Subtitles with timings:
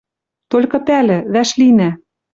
[0.51, 1.89] Толькы пӓлӹ— вӓшлинӓ.